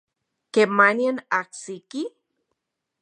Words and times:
¿Kemanian 0.53 1.17
ajsiki? 1.39 2.01